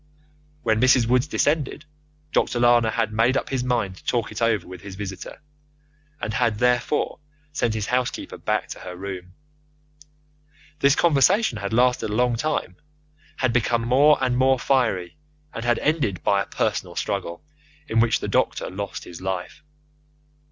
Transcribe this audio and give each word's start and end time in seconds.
When 0.63 0.81
Mrs. 0.81 1.05
Woods 1.05 1.27
descended, 1.27 1.85
Dr. 2.31 2.59
Lana 2.59 2.89
had 2.89 3.13
made 3.13 3.37
up 3.37 3.49
his 3.49 3.63
mind 3.63 3.97
to 3.97 4.03
talk 4.03 4.31
it 4.31 4.41
over 4.41 4.65
with 4.67 4.81
his 4.81 4.95
visitor, 4.95 5.43
and 6.19 6.33
had, 6.33 6.57
therefore, 6.57 7.19
sent 7.51 7.75
his 7.75 7.85
housekeeper 7.85 8.39
back 8.39 8.67
to 8.69 8.79
her 8.79 8.95
room. 8.95 9.35
This 10.79 10.95
conversation 10.95 11.59
had 11.59 11.71
lasted 11.71 12.09
a 12.09 12.15
long 12.15 12.35
time, 12.35 12.77
had 13.37 13.53
become 13.53 13.83
more 13.83 14.17
and 14.23 14.35
more 14.35 14.57
fiery, 14.57 15.17
and 15.53 15.63
had 15.63 15.77
ended 15.77 16.23
by 16.23 16.41
a 16.41 16.47
personal 16.47 16.95
struggle, 16.95 17.43
in 17.87 17.99
which 17.99 18.21
the 18.21 18.27
doctor 18.27 18.71
lost 18.71 19.03
his 19.03 19.21
life. 19.21 19.61